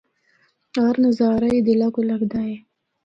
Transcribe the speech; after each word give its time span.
ہر 0.83 0.95
نظارہ 1.05 1.47
ہی 1.53 1.59
دلاّ 1.67 1.89
کو 1.95 2.01
لگدا 2.09 2.39
اے۔ 2.47 2.55